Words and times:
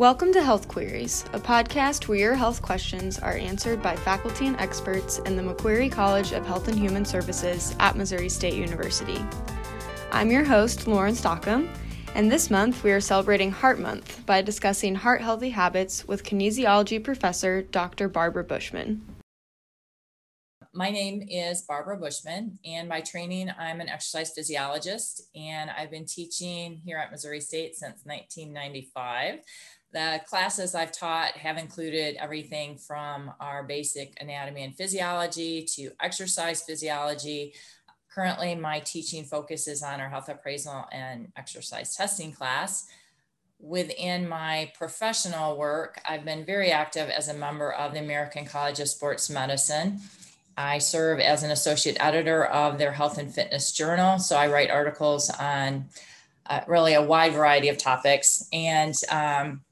Welcome 0.00 0.32
to 0.32 0.42
Health 0.42 0.66
Queries, 0.66 1.26
a 1.34 1.38
podcast 1.38 2.08
where 2.08 2.16
your 2.16 2.34
health 2.34 2.62
questions 2.62 3.18
are 3.18 3.36
answered 3.36 3.82
by 3.82 3.94
faculty 3.94 4.46
and 4.46 4.58
experts 4.58 5.18
in 5.18 5.36
the 5.36 5.42
McQueary 5.42 5.92
College 5.92 6.32
of 6.32 6.46
Health 6.46 6.68
and 6.68 6.78
Human 6.78 7.04
Services 7.04 7.76
at 7.80 7.96
Missouri 7.96 8.30
State 8.30 8.54
University. 8.54 9.22
I'm 10.10 10.30
your 10.30 10.42
host, 10.42 10.86
Lauren 10.86 11.14
Stockham, 11.14 11.68
and 12.14 12.32
this 12.32 12.50
month 12.50 12.82
we 12.82 12.92
are 12.92 13.00
celebrating 13.02 13.50
Heart 13.50 13.78
Month 13.78 14.24
by 14.24 14.40
discussing 14.40 14.94
heart 14.94 15.20
healthy 15.20 15.50
habits 15.50 16.08
with 16.08 16.24
kinesiology 16.24 17.04
professor 17.04 17.60
Dr. 17.60 18.08
Barbara 18.08 18.44
Bushman. 18.44 19.02
My 20.72 20.88
name 20.88 21.26
is 21.28 21.60
Barbara 21.62 21.98
Bushman, 21.98 22.58
and 22.64 22.88
by 22.88 23.02
training, 23.02 23.50
I'm 23.58 23.82
an 23.82 23.90
exercise 23.90 24.32
physiologist, 24.34 25.24
and 25.34 25.68
I've 25.68 25.90
been 25.90 26.06
teaching 26.06 26.80
here 26.86 26.96
at 26.96 27.10
Missouri 27.10 27.40
State 27.42 27.74
since 27.74 28.00
1995. 28.04 29.40
The 29.92 30.20
classes 30.26 30.76
I've 30.76 30.92
taught 30.92 31.32
have 31.32 31.58
included 31.58 32.16
everything 32.16 32.78
from 32.78 33.32
our 33.40 33.64
basic 33.64 34.16
anatomy 34.20 34.62
and 34.62 34.76
physiology 34.76 35.64
to 35.74 35.90
exercise 36.00 36.62
physiology. 36.62 37.54
Currently, 38.08 38.54
my 38.54 38.80
teaching 38.80 39.24
focuses 39.24 39.82
on 39.82 40.00
our 40.00 40.08
health 40.08 40.28
appraisal 40.28 40.86
and 40.92 41.32
exercise 41.36 41.96
testing 41.96 42.30
class. 42.30 42.86
Within 43.58 44.28
my 44.28 44.72
professional 44.78 45.56
work, 45.58 46.00
I've 46.08 46.24
been 46.24 46.44
very 46.44 46.70
active 46.70 47.08
as 47.10 47.28
a 47.28 47.34
member 47.34 47.72
of 47.72 47.92
the 47.92 48.00
American 48.00 48.46
College 48.46 48.78
of 48.78 48.88
Sports 48.88 49.28
Medicine. 49.28 49.98
I 50.56 50.78
serve 50.78 51.18
as 51.18 51.42
an 51.42 51.50
associate 51.50 51.96
editor 51.98 52.44
of 52.44 52.78
their 52.78 52.92
health 52.92 53.18
and 53.18 53.34
fitness 53.34 53.72
journal. 53.72 54.18
So 54.18 54.36
I 54.36 54.46
write 54.46 54.70
articles 54.70 55.30
on 55.30 55.86
uh, 56.46 56.60
really 56.68 56.94
a 56.94 57.02
wide 57.02 57.32
variety 57.32 57.68
of 57.68 57.76
topics. 57.76 58.46
And 58.52 58.94
um, 59.10 59.62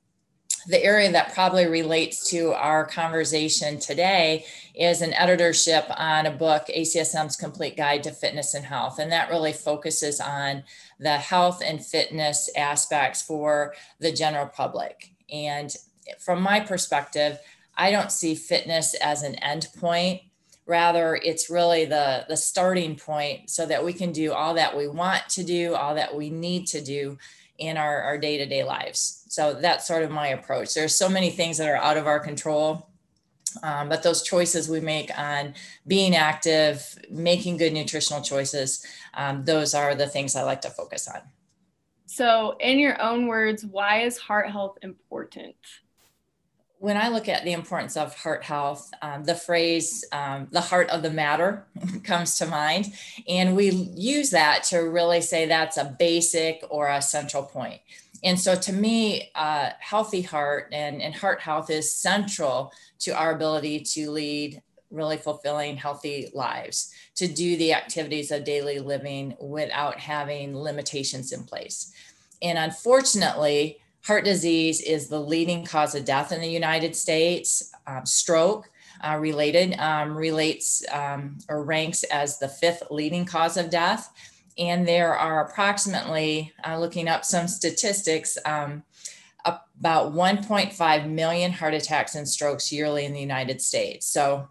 the 0.66 0.82
area 0.82 1.10
that 1.12 1.34
probably 1.34 1.66
relates 1.66 2.28
to 2.30 2.52
our 2.52 2.84
conversation 2.84 3.78
today 3.78 4.44
is 4.74 5.02
an 5.02 5.14
editorship 5.14 5.84
on 5.96 6.26
a 6.26 6.30
book, 6.30 6.66
ACSM's 6.74 7.36
Complete 7.36 7.76
Guide 7.76 8.02
to 8.04 8.10
Fitness 8.10 8.54
and 8.54 8.64
Health. 8.64 8.98
And 8.98 9.12
that 9.12 9.30
really 9.30 9.52
focuses 9.52 10.20
on 10.20 10.64
the 10.98 11.16
health 11.16 11.62
and 11.64 11.84
fitness 11.84 12.50
aspects 12.56 13.22
for 13.22 13.74
the 14.00 14.12
general 14.12 14.46
public. 14.46 15.12
And 15.30 15.74
from 16.18 16.42
my 16.42 16.60
perspective, 16.60 17.38
I 17.76 17.90
don't 17.90 18.12
see 18.12 18.34
fitness 18.34 18.94
as 18.94 19.22
an 19.22 19.36
end 19.36 19.68
point. 19.78 20.22
Rather, 20.66 21.16
it's 21.16 21.48
really 21.48 21.86
the, 21.86 22.26
the 22.28 22.36
starting 22.36 22.96
point 22.96 23.48
so 23.48 23.64
that 23.66 23.84
we 23.84 23.92
can 23.92 24.12
do 24.12 24.32
all 24.32 24.54
that 24.54 24.76
we 24.76 24.86
want 24.86 25.28
to 25.30 25.42
do, 25.42 25.74
all 25.74 25.94
that 25.94 26.14
we 26.14 26.28
need 26.28 26.66
to 26.68 26.82
do 26.82 27.16
in 27.58 27.76
our, 27.76 28.02
our 28.02 28.18
day-to-day 28.18 28.64
lives. 28.64 29.24
So 29.28 29.54
that's 29.54 29.86
sort 29.86 30.04
of 30.04 30.10
my 30.10 30.28
approach. 30.28 30.74
There's 30.74 30.94
so 30.94 31.08
many 31.08 31.30
things 31.30 31.58
that 31.58 31.68
are 31.68 31.76
out 31.76 31.96
of 31.96 32.06
our 32.06 32.20
control 32.20 32.88
um, 33.62 33.88
but 33.88 34.02
those 34.02 34.22
choices 34.22 34.68
we 34.68 34.80
make 34.80 35.16
on 35.18 35.54
being 35.86 36.14
active 36.14 36.98
making 37.10 37.56
good 37.56 37.72
nutritional 37.72 38.22
choices 38.22 38.84
um, 39.14 39.44
those 39.44 39.74
are 39.74 39.94
the 39.94 40.06
things 40.06 40.36
i 40.36 40.42
like 40.42 40.60
to 40.60 40.70
focus 40.70 41.08
on. 41.08 41.20
So 42.06 42.56
in 42.60 42.78
your 42.78 43.00
own 43.00 43.26
words 43.26 43.64
why 43.64 44.02
is 44.02 44.18
heart 44.18 44.50
health 44.50 44.78
important 44.82 45.54
when 46.80 46.96
I 46.96 47.08
look 47.08 47.28
at 47.28 47.44
the 47.44 47.52
importance 47.52 47.96
of 47.96 48.14
heart 48.14 48.44
health, 48.44 48.90
um, 49.02 49.24
the 49.24 49.34
phrase 49.34 50.04
um, 50.12 50.48
the 50.52 50.60
heart 50.60 50.88
of 50.90 51.02
the 51.02 51.10
matter 51.10 51.66
comes 52.04 52.36
to 52.38 52.46
mind. 52.46 52.92
And 53.28 53.56
we 53.56 53.70
use 53.70 54.30
that 54.30 54.62
to 54.64 54.78
really 54.78 55.20
say 55.20 55.46
that's 55.46 55.76
a 55.76 55.96
basic 55.98 56.62
or 56.70 56.88
a 56.88 57.02
central 57.02 57.42
point. 57.42 57.80
And 58.22 58.38
so 58.38 58.54
to 58.54 58.72
me, 58.72 59.30
uh, 59.34 59.70
healthy 59.78 60.22
heart 60.22 60.68
and, 60.72 61.02
and 61.02 61.14
heart 61.14 61.40
health 61.40 61.70
is 61.70 61.92
central 61.92 62.72
to 63.00 63.10
our 63.10 63.34
ability 63.34 63.80
to 63.80 64.10
lead 64.10 64.62
really 64.90 65.16
fulfilling, 65.16 65.76
healthy 65.76 66.28
lives, 66.32 66.92
to 67.14 67.28
do 67.28 67.56
the 67.56 67.74
activities 67.74 68.30
of 68.30 68.44
daily 68.44 68.78
living 68.78 69.36
without 69.40 69.98
having 69.98 70.56
limitations 70.56 71.32
in 71.32 71.44
place. 71.44 71.92
And 72.40 72.56
unfortunately, 72.58 73.80
Heart 74.08 74.24
disease 74.24 74.80
is 74.80 75.08
the 75.08 75.20
leading 75.20 75.66
cause 75.66 75.94
of 75.94 76.06
death 76.06 76.32
in 76.32 76.40
the 76.40 76.48
United 76.48 76.96
States. 76.96 77.70
Um, 77.86 78.06
stroke 78.06 78.70
uh, 79.06 79.18
related 79.20 79.78
um, 79.78 80.16
relates 80.16 80.82
um, 80.90 81.36
or 81.46 81.62
ranks 81.62 82.04
as 82.04 82.38
the 82.38 82.48
fifth 82.48 82.84
leading 82.90 83.26
cause 83.26 83.58
of 83.58 83.68
death. 83.68 84.10
And 84.56 84.88
there 84.88 85.14
are 85.14 85.44
approximately, 85.44 86.54
uh, 86.66 86.78
looking 86.78 87.06
up 87.06 87.22
some 87.22 87.48
statistics, 87.48 88.38
um, 88.46 88.82
about 89.44 90.14
1.5 90.14 91.10
million 91.10 91.52
heart 91.52 91.74
attacks 91.74 92.14
and 92.14 92.26
strokes 92.26 92.72
yearly 92.72 93.04
in 93.04 93.12
the 93.12 93.20
United 93.20 93.60
States. 93.60 94.06
So 94.06 94.48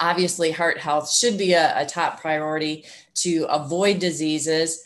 obviously 0.00 0.50
heart 0.50 0.78
health 0.78 1.12
should 1.12 1.38
be 1.38 1.52
a, 1.52 1.80
a 1.80 1.86
top 1.86 2.20
priority 2.20 2.86
to 3.18 3.44
avoid 3.44 4.00
diseases 4.00 4.82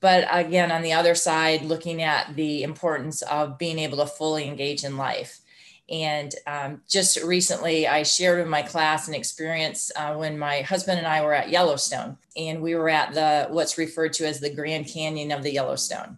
but 0.00 0.26
again 0.30 0.72
on 0.72 0.82
the 0.82 0.92
other 0.92 1.14
side 1.14 1.62
looking 1.62 2.02
at 2.02 2.34
the 2.36 2.62
importance 2.62 3.22
of 3.22 3.58
being 3.58 3.78
able 3.78 3.98
to 3.98 4.06
fully 4.06 4.46
engage 4.46 4.84
in 4.84 4.96
life. 4.96 5.40
And 5.90 6.32
um, 6.46 6.82
just 6.88 7.22
recently 7.22 7.88
i 7.88 8.02
shared 8.04 8.38
with 8.38 8.48
my 8.48 8.62
class 8.62 9.08
an 9.08 9.14
experience 9.14 9.90
uh, 9.96 10.14
when 10.14 10.38
my 10.38 10.62
husband 10.62 10.98
and 10.98 11.06
i 11.06 11.22
were 11.22 11.34
at 11.34 11.50
yellowstone 11.50 12.16
and 12.36 12.62
we 12.62 12.74
were 12.74 12.88
at 12.88 13.12
the 13.12 13.48
what's 13.50 13.78
referred 13.78 14.12
to 14.14 14.26
as 14.26 14.40
the 14.40 14.54
grand 14.54 14.86
canyon 14.86 15.32
of 15.32 15.42
the 15.42 15.52
yellowstone. 15.52 16.16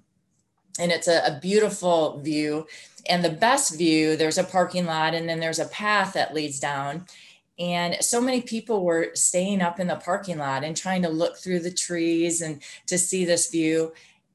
And 0.79 0.91
it's 0.91 1.09
a, 1.09 1.23
a 1.27 1.39
beautiful 1.41 2.21
view 2.21 2.67
and 3.09 3.25
the 3.25 3.31
best 3.31 3.77
view 3.77 4.17
there's 4.17 4.39
a 4.39 4.45
parking 4.45 4.87
lot 4.87 5.15
and 5.15 5.29
then 5.29 5.41
there's 5.41 5.59
a 5.59 5.67
path 5.67 6.13
that 6.15 6.35
leads 6.35 6.61
down 6.61 7.07
and 7.63 7.97
so 8.01 8.21
many 8.21 8.43
people 8.43 8.85
were 8.85 9.13
staying 9.15 9.63
up 9.63 9.79
in 9.79 9.87
the 9.87 9.95
parking 9.95 10.37
lot 10.37 10.65
and 10.65 10.77
trying 10.77 11.03
to 11.03 11.09
look 11.09 11.37
through 11.37 11.61
the 11.61 11.71
trees 11.71 12.43
and 12.43 12.61
to 12.89 12.99
see 12.99 13.25
this 13.25 13.53
view. 13.53 13.93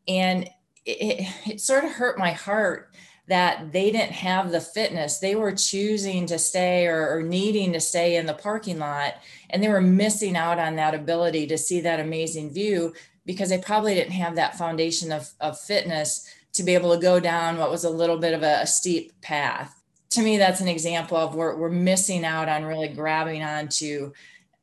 And 0.08 0.50
it, 0.86 1.28
it 1.46 1.60
sort 1.60 1.84
of 1.84 1.92
hurt 1.92 2.18
my 2.18 2.32
heart 2.32 2.94
that 3.28 3.74
they 3.74 3.92
didn't 3.92 4.14
have 4.14 4.52
the 4.52 4.62
fitness. 4.62 5.20
They 5.20 5.36
were 5.36 5.52
choosing 5.52 6.26
to 6.28 6.40
stay 6.40 6.88
or, 6.88 7.18
or, 7.18 7.22
needing 7.22 7.74
to 7.74 7.82
stay 7.82 8.16
in 8.16 8.26
the 8.26 8.34
parking 8.34 8.80
lot, 8.80 9.16
and 9.50 9.62
they 9.62 9.68
were 9.68 9.82
missing 9.82 10.38
out 10.38 10.58
on 10.58 10.78
that 10.78 10.96
ability 10.96 11.48
to 11.48 11.58
see 11.58 11.82
that 11.82 12.00
amazing 12.00 12.54
view 12.54 12.94
because 13.26 13.50
they 13.50 13.58
probably 13.58 13.94
didn't 13.96 14.14
have 14.14 14.36
that 14.36 14.58
foundation 14.58 15.12
of, 15.12 15.30
of 15.42 15.60
fitness 15.60 16.26
to 16.54 16.64
be 16.64 16.74
able 16.74 16.96
to 16.96 17.02
go 17.02 17.20
down 17.20 17.58
what 17.58 17.70
was 17.70 17.84
a 17.84 17.90
little 17.90 18.18
bit 18.18 18.34
of 18.34 18.44
a, 18.44 18.62
a 18.62 18.68
steep 18.68 19.12
path 19.20 19.77
to 20.10 20.22
me, 20.22 20.38
that's 20.38 20.62
an 20.62 20.68
example 20.68 21.18
of 21.18 21.36
where 21.36 21.56
we're 21.56 21.70
missing 21.70 22.24
out 22.24 22.50
on 22.50 22.64
really 22.64 22.88
grabbing 22.88 23.44
onto 23.44 24.14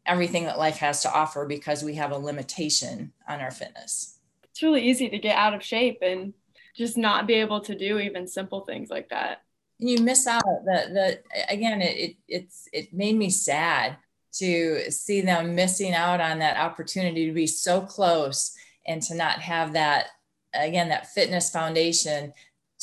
everything 0.07 0.45
that 0.45 0.59
life 0.59 0.79
has 0.79 1.03
to 1.03 1.13
offer 1.13 1.47
because 1.47 1.83
we 1.83 1.95
have 1.95 2.13
a 2.13 2.19
limitation 2.19 3.13
on 3.29 3.41
our 3.41 3.51
fitness. 3.51 4.19
It's 4.45 4.63
really 4.63 4.83
easy 4.83 5.09
to 5.09 5.19
get 5.19 5.37
out 5.37 5.55
of 5.55 5.63
shape 5.63 5.99
and 6.03 6.33
just 6.77 6.97
not 6.97 7.27
be 7.27 7.35
able 7.35 7.61
to 7.63 7.75
do 7.75 7.99
even 7.99 8.27
simple 8.27 8.63
things 8.63 8.91
like 8.91 9.09
that. 9.11 9.43
And 9.81 9.91
you 9.91 9.99
miss 9.99 10.27
out. 10.27 10.43
The 10.43 10.89
the 10.93 11.53
again, 11.53 11.83
it, 11.83 11.97
it 11.97 12.17
it's 12.29 12.69
it 12.73 12.95
made 12.95 13.17
me 13.17 13.31
sad 13.31 13.97
to 14.35 14.91
see 14.91 15.21
them 15.21 15.55
missing 15.55 15.95
out 15.95 16.21
on 16.21 16.39
that 16.41 16.57
opportunity 16.57 17.27
to 17.27 17.33
be 17.33 17.47
so 17.47 17.81
close 17.81 18.55
and 18.87 19.03
to 19.03 19.15
not 19.15 19.41
have 19.41 19.73
that 19.73 20.09
again 20.55 20.89
that 20.89 21.09
fitness 21.09 21.51
foundation 21.51 22.33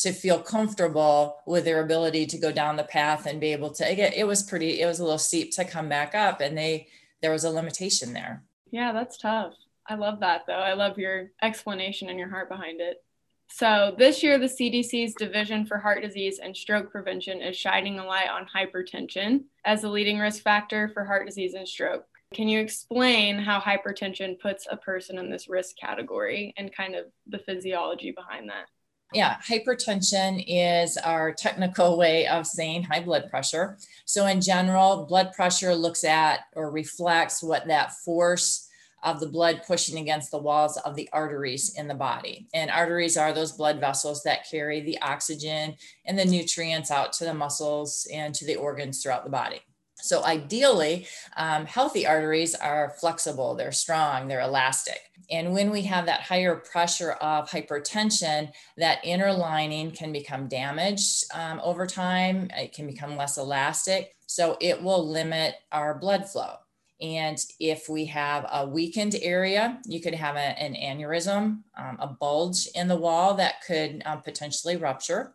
to 0.02 0.12
feel 0.12 0.40
comfortable 0.40 1.38
with 1.46 1.64
their 1.64 1.84
ability 1.84 2.26
to 2.26 2.38
go 2.38 2.52
down 2.52 2.76
the 2.76 2.84
path 2.84 3.28
and 3.28 3.40
be 3.40 3.52
able 3.52 3.70
to 3.70 3.96
get 3.96 4.16
it 4.16 4.26
was 4.26 4.42
pretty 4.42 4.82
it 4.82 4.86
was 4.88 5.00
a 5.00 5.04
little 5.04 5.20
steep 5.20 5.52
to 5.52 5.64
come 5.64 5.88
back 5.88 6.16
up 6.16 6.42
and 6.42 6.58
they 6.58 6.88
there 7.22 7.32
was 7.32 7.44
a 7.44 7.50
limitation 7.50 8.14
there. 8.14 8.44
Yeah 8.72 8.94
that's 8.94 9.18
tough. 9.18 9.54
I 9.88 9.96
love 9.96 10.20
that 10.22 10.42
though. 10.48 10.54
I 10.54 10.74
love 10.74 10.98
your 10.98 11.30
explanation 11.42 12.10
and 12.10 12.18
your 12.18 12.30
heart 12.30 12.50
behind 12.50 12.82
it. 12.82 13.04
So 13.50 13.94
this 13.98 14.24
year 14.24 14.40
the 14.40 14.46
cdc's 14.46 15.14
division 15.14 15.66
for 15.66 15.78
heart 15.78 16.02
disease 16.02 16.40
and 16.40 16.58
stroke 16.58 16.92
prevention 16.92 17.42
is 17.42 17.56
shining 17.56 18.00
a 18.00 18.06
light 18.06 18.30
on 18.30 18.48
hypertension 18.48 19.44
as 19.66 19.84
a 19.84 19.90
leading 19.90 20.18
risk 20.18 20.42
factor 20.42 20.90
for 20.90 21.06
heart 21.06 21.28
disease 21.28 21.54
and 21.54 21.68
stroke. 21.68 22.06
Can 22.34 22.48
you 22.48 22.60
explain 22.60 23.38
how 23.38 23.60
hypertension 23.60 24.40
puts 24.40 24.66
a 24.72 24.78
person 24.78 25.20
in 25.20 25.30
this 25.30 25.50
risk 25.50 25.76
category 25.78 26.54
and 26.58 26.74
kind 26.74 26.96
of 26.96 27.06
the 27.28 27.40
physiology 27.40 28.12
behind 28.12 28.50
that 28.50 28.66
yeah, 29.14 29.38
hypertension 29.48 30.44
is 30.48 30.98
our 30.98 31.34
technical 31.34 31.98
way 31.98 32.28
of 32.28 32.48
saying 32.48 32.84
high 32.84 33.02
blood 33.02 33.30
pressure. 33.30 33.78
So, 34.06 34.26
in 34.28 34.42
general, 34.42 35.06
blood 35.06 35.34
pressure 35.34 35.76
looks 35.76 36.04
at 36.04 36.42
or 36.56 36.72
reflects 36.72 37.44
what 37.44 37.68
that 37.68 37.94
force 37.94 38.70
of 39.04 39.20
the 39.20 39.28
blood 39.28 39.64
pushing 39.66 39.98
against 39.98 40.32
the 40.32 40.38
walls 40.38 40.78
of 40.78 40.96
the 40.96 41.10
arteries 41.12 41.78
in 41.78 41.88
the 41.88 41.96
body. 41.96 42.48
And 42.54 42.70
arteries 42.70 43.18
are 43.18 43.34
those 43.34 43.52
blood 43.52 43.80
vessels 43.80 44.24
that 44.24 44.50
carry 44.50 44.82
the 44.82 45.02
oxygen 45.02 45.76
and 46.06 46.18
the 46.18 46.26
nutrients 46.26 46.92
out 46.92 47.12
to 47.14 47.26
the 47.26 47.34
muscles 47.34 48.08
and 48.14 48.34
to 48.36 48.46
the 48.46 48.56
organs 48.56 49.02
throughout 49.02 49.24
the 49.24 49.32
body. 49.32 49.62
So, 50.02 50.24
ideally, 50.24 51.08
um, 51.38 51.66
healthy 51.66 52.06
arteries 52.06 52.56
are 52.56 52.96
flexible, 53.00 53.56
they're 53.56 53.72
strong, 53.72 54.28
they're 54.28 54.42
elastic. 54.42 55.00
And 55.30 55.54
when 55.54 55.70
we 55.70 55.84
have 55.84 56.06
that 56.08 56.22
higher 56.22 56.56
pressure 56.56 57.12
of 57.14 57.50
hypertension, 57.50 58.52
that 58.78 59.00
inner 59.04 59.32
lining 59.32 59.92
can 59.92 60.12
become 60.12 60.48
damaged 60.48 61.26
um, 61.34 61.62
over 61.64 61.88
time. 61.88 62.50
It 62.58 62.74
can 62.74 62.88
become 62.88 63.16
less 63.16 63.38
elastic. 63.38 64.16
So, 64.28 64.58
it 64.60 64.82
will 64.82 65.08
limit 65.08 65.56
our 65.72 65.98
blood 65.98 66.30
flow. 66.30 66.56
And 67.02 67.44
if 67.60 67.90
we 67.90 68.06
have 68.06 68.46
a 68.52 68.68
weakened 68.68 69.16
area, 69.22 69.80
you 69.86 70.00
could 70.02 70.14
have 70.14 70.36
a, 70.36 70.40
an 70.40 70.76
aneurysm, 70.76 71.64
um, 71.76 71.98
a 72.00 72.08
bulge 72.08 72.68
in 72.76 72.88
the 72.88 72.96
wall 72.96 73.34
that 73.36 73.64
could 73.66 74.04
um, 74.06 74.22
potentially 74.22 74.78
rupture. 74.78 75.34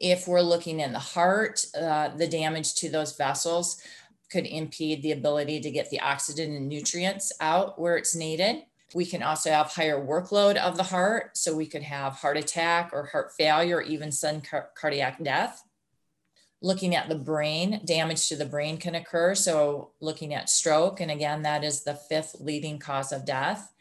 If 0.00 0.28
we're 0.28 0.40
looking 0.40 0.80
in 0.80 0.92
the 0.92 0.98
heart, 0.98 1.64
uh, 1.78 2.08
the 2.08 2.28
damage 2.28 2.74
to 2.76 2.88
those 2.88 3.16
vessels 3.16 3.82
could 4.30 4.46
impede 4.46 5.02
the 5.02 5.12
ability 5.12 5.60
to 5.60 5.70
get 5.70 5.90
the 5.90 6.00
oxygen 6.00 6.54
and 6.54 6.68
nutrients 6.68 7.32
out 7.40 7.80
where 7.80 7.96
it's 7.96 8.14
needed. 8.14 8.62
We 8.94 9.06
can 9.06 9.22
also 9.22 9.50
have 9.50 9.68
higher 9.68 10.04
workload 10.04 10.56
of 10.56 10.76
the 10.76 10.82
heart. 10.82 11.36
So 11.36 11.54
we 11.54 11.66
could 11.66 11.82
have 11.82 12.14
heart 12.14 12.36
attack 12.36 12.90
or 12.92 13.06
heart 13.06 13.32
failure, 13.32 13.78
or 13.78 13.82
even 13.82 14.12
sudden 14.12 14.40
car- 14.40 14.70
cardiac 14.74 15.22
death. 15.22 15.62
Looking 16.60 16.94
at 16.94 17.08
the 17.08 17.14
brain, 17.14 17.80
damage 17.84 18.28
to 18.28 18.36
the 18.36 18.44
brain 18.44 18.78
can 18.78 18.94
occur. 18.94 19.34
So 19.34 19.92
looking 20.00 20.34
at 20.34 20.50
stroke, 20.50 21.00
and 21.00 21.10
again, 21.10 21.42
that 21.42 21.64
is 21.64 21.84
the 21.84 21.94
fifth 21.94 22.36
leading 22.40 22.78
cause 22.78 23.12
of 23.12 23.24
death 23.24 23.72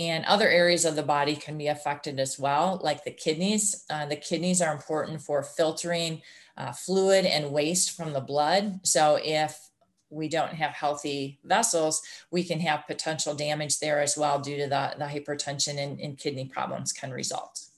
and 0.00 0.24
other 0.24 0.48
areas 0.48 0.86
of 0.86 0.96
the 0.96 1.02
body 1.02 1.36
can 1.36 1.58
be 1.58 1.66
affected 1.66 2.18
as 2.18 2.38
well, 2.38 2.80
like 2.82 3.04
the 3.04 3.10
kidneys. 3.10 3.84
Uh, 3.90 4.06
the 4.06 4.16
kidneys 4.16 4.62
are 4.62 4.72
important 4.72 5.20
for 5.20 5.42
filtering 5.42 6.22
uh, 6.56 6.72
fluid 6.72 7.26
and 7.26 7.52
waste 7.52 7.94
from 7.94 8.14
the 8.14 8.20
blood. 8.20 8.80
So 8.82 9.18
if 9.22 9.68
we 10.08 10.26
don't 10.26 10.54
have 10.54 10.70
healthy 10.70 11.38
vessels, 11.44 12.00
we 12.30 12.42
can 12.44 12.60
have 12.60 12.86
potential 12.86 13.34
damage 13.34 13.78
there 13.78 14.00
as 14.00 14.16
well 14.16 14.38
due 14.38 14.56
to 14.56 14.68
the, 14.68 14.94
the 14.98 15.04
hypertension 15.04 15.78
and, 15.78 16.00
and 16.00 16.16
kidney 16.16 16.46
problems 16.46 16.94
can 16.94 17.10
result 17.10 17.69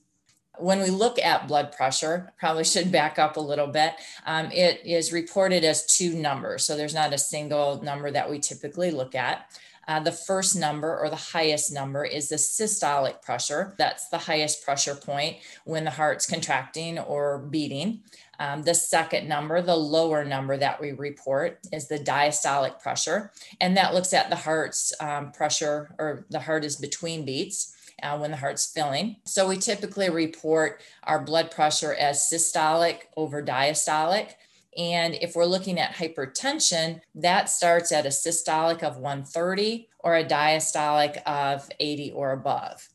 when 0.59 0.81
we 0.81 0.91
look 0.91 1.19
at 1.19 1.49
blood 1.49 1.73
pressure, 1.73 2.33
probably 2.39 2.65
should 2.65 2.93
back 2.93 3.19
up 3.19 3.37
a 3.37 3.41
little 3.41 3.67
bit. 3.67 3.95
Um, 4.27 4.51
it 4.53 4.85
is 4.85 5.13
reported 5.13 5.65
as 5.65 5.87
two 5.87 6.15
numbers. 6.15 6.65
So 6.65 6.77
there's 6.77 6.95
not 6.95 7.15
a 7.15 7.19
single 7.19 7.83
number 7.83 8.11
that 8.11 8.31
we 8.31 8.39
typically 8.39 8.91
look 8.91 9.15
at. 9.15 9.47
Uh, 9.89 9.99
the 9.99 10.13
first 10.13 10.55
number 10.55 10.97
or 10.97 11.11
the 11.11 11.17
highest 11.17 11.73
number 11.73 12.05
is 12.05 12.29
the 12.29 12.37
systolic 12.37 13.21
pressure. 13.21 13.75
That's 13.79 14.09
the 14.09 14.19
highest 14.19 14.65
pressure 14.65 14.95
point 14.95 15.39
when 15.65 15.85
the 15.85 15.91
heart's 15.91 16.27
contracting 16.27 16.99
or 16.99 17.39
beating. 17.39 18.01
Um, 18.39 18.63
the 18.63 18.75
second 18.75 19.29
number, 19.29 19.61
the 19.61 19.77
lower 19.77 20.25
number 20.25 20.57
that 20.57 20.81
we 20.81 20.93
report, 20.93 21.61
is 21.73 21.89
the 21.89 21.99
diastolic 21.99 22.81
pressure. 22.81 23.33
And 23.61 23.77
that 23.77 23.95
looks 23.95 24.13
at 24.13 24.31
the 24.31 24.37
heart's 24.37 24.93
um, 25.01 25.33
pressure 25.33 25.95
or 25.99 26.27
the 26.31 26.41
heart 26.41 26.65
is 26.65 26.77
between 26.77 27.25
beats. 27.25 27.72
Uh, 28.03 28.19
when 28.19 28.31
the 28.31 28.37
heart's 28.37 28.67
filling. 28.67 29.17
So 29.25 29.49
we 29.49 29.57
typically 29.57 30.11
report 30.11 30.81
our 31.05 31.21
blood 31.21 31.51
pressure 31.51 31.95
as 31.95 32.19
systolic 32.19 33.03
over 33.17 33.43
diastolic. 33.43 34.33
And 34.77 35.15
if 35.15 35.37
we're 35.37 35.45
looking 35.45 35.79
at 35.79 35.95
hypertension, 35.95 37.01
that 37.15 37.51
starts 37.51 37.93
at 37.93 38.07
a 38.07 38.11
systolic 38.11 38.83
of 38.83 38.97
130 38.97 39.89
or 40.01 40.17
a 40.17 40.25
diastolic 40.25 41.23
of 41.25 41.69
80 41.79 42.13
or 42.13 42.33
above. 42.33 42.89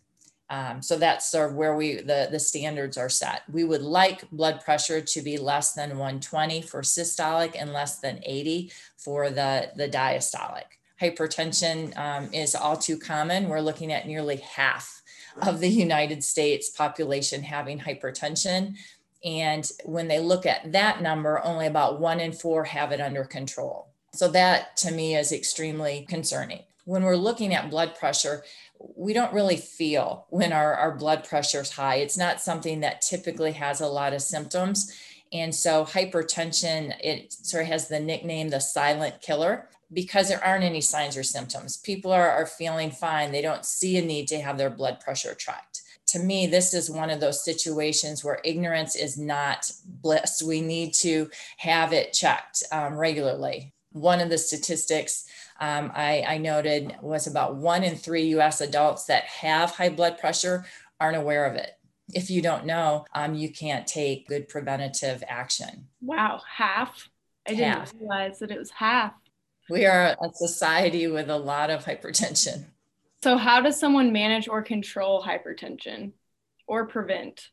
Um, 0.49 0.81
so 0.81 0.97
that's 0.97 1.29
sort 1.29 1.49
of 1.49 1.55
where 1.55 1.75
we 1.75 1.95
the, 1.95 2.29
the 2.31 2.39
standards 2.39 2.97
are 2.97 3.09
set. 3.09 3.43
We 3.51 3.63
would 3.65 3.81
like 3.81 4.29
blood 4.31 4.61
pressure 4.61 5.01
to 5.01 5.21
be 5.21 5.37
less 5.37 5.73
than 5.73 5.91
120 5.91 6.61
for 6.61 6.81
systolic 6.81 7.55
and 7.59 7.73
less 7.73 7.99
than 7.99 8.21
80 8.25 8.71
for 8.97 9.29
the, 9.29 9.71
the 9.75 9.89
diastolic. 9.89 10.77
Hypertension 11.01 11.97
um, 11.97 12.29
is 12.33 12.55
all 12.55 12.77
too 12.77 12.97
common. 12.97 13.49
We're 13.49 13.61
looking 13.61 13.91
at 13.91 14.07
nearly 14.07 14.37
half 14.37 15.01
of 15.41 15.59
the 15.59 15.69
United 15.69 16.23
States 16.23 16.69
population 16.69 17.43
having 17.43 17.79
hypertension. 17.79 18.75
And 19.23 19.69
when 19.85 20.07
they 20.07 20.19
look 20.19 20.45
at 20.45 20.71
that 20.71 21.01
number, 21.01 21.43
only 21.43 21.67
about 21.67 21.99
one 21.99 22.19
in 22.19 22.31
four 22.31 22.63
have 22.63 22.91
it 22.91 23.01
under 23.01 23.23
control. 23.23 23.89
So 24.13 24.27
that 24.29 24.77
to 24.77 24.91
me 24.91 25.15
is 25.15 25.31
extremely 25.31 26.05
concerning. 26.07 26.63
When 26.85 27.03
we're 27.03 27.17
looking 27.17 27.53
at 27.53 27.69
blood 27.69 27.95
pressure, 27.95 28.43
we 28.95 29.13
don't 29.13 29.33
really 29.33 29.57
feel 29.57 30.25
when 30.29 30.53
our, 30.53 30.73
our 30.73 30.95
blood 30.95 31.27
pressure 31.27 31.61
is 31.61 31.71
high. 31.71 31.95
It's 31.95 32.17
not 32.17 32.41
something 32.41 32.79
that 32.79 33.01
typically 33.01 33.51
has 33.53 33.81
a 33.81 33.87
lot 33.87 34.13
of 34.13 34.21
symptoms. 34.21 34.91
And 35.33 35.53
so 35.53 35.85
hypertension, 35.85 36.93
it 37.01 37.33
sort 37.33 37.63
of 37.63 37.69
has 37.69 37.87
the 37.87 37.99
nickname 37.99 38.49
the 38.49 38.59
silent 38.59 39.21
killer 39.21 39.69
because 39.93 40.29
there 40.29 40.43
aren't 40.43 40.63
any 40.63 40.81
signs 40.81 41.15
or 41.15 41.23
symptoms. 41.23 41.77
People 41.77 42.11
are, 42.11 42.29
are 42.29 42.45
feeling 42.45 42.91
fine. 42.91 43.31
They 43.31 43.41
don't 43.41 43.65
see 43.65 43.97
a 43.97 44.01
need 44.01 44.27
to 44.29 44.39
have 44.39 44.57
their 44.57 44.69
blood 44.69 44.99
pressure 44.99 45.33
tracked 45.33 45.81
to 46.07 46.19
me, 46.19 46.47
this 46.47 46.73
is 46.73 46.89
one 46.89 47.09
of 47.09 47.19
those 47.19 47.43
situations 47.43 48.23
where 48.23 48.39
ignorance 48.43 48.95
is 48.95 49.17
not 49.17 49.71
bliss. 49.85 50.41
We 50.41 50.61
need 50.61 50.93
to 50.95 51.29
have 51.57 51.91
it 51.91 52.13
checked 52.13 52.63
um, 52.71 52.97
regularly. 52.97 53.73
One 53.91 54.21
of 54.21 54.29
the 54.29 54.37
statistics 54.37 55.25
um, 55.59 55.91
I, 55.93 56.23
I 56.25 56.37
noted 56.37 56.95
was 57.01 57.27
about 57.27 57.55
one 57.55 57.83
in 57.83 57.95
three 57.95 58.27
US 58.37 58.61
adults 58.61 59.05
that 59.05 59.25
have 59.25 59.71
high 59.71 59.89
blood 59.89 60.17
pressure 60.17 60.65
aren't 60.99 61.17
aware 61.17 61.45
of 61.45 61.55
it. 61.55 61.76
If 62.13 62.29
you 62.29 62.41
don't 62.41 62.65
know, 62.65 63.05
um, 63.13 63.35
you 63.35 63.51
can't 63.51 63.85
take 63.85 64.27
good 64.27 64.47
preventative 64.47 65.23
action. 65.27 65.87
Wow, 66.01 66.41
half? 66.49 67.09
I 67.47 67.53
didn't 67.53 67.93
realize 67.99 68.39
that 68.39 68.51
it 68.51 68.57
was 68.57 68.71
half. 68.71 69.13
We 69.69 69.85
are 69.85 70.15
a 70.21 70.33
society 70.33 71.07
with 71.07 71.29
a 71.29 71.37
lot 71.37 71.69
of 71.69 71.83
hypertension. 71.83 72.65
So, 73.23 73.37
how 73.37 73.61
does 73.61 73.79
someone 73.79 74.13
manage 74.13 74.47
or 74.47 74.61
control 74.61 75.23
hypertension 75.23 76.13
or 76.67 76.85
prevent? 76.85 77.49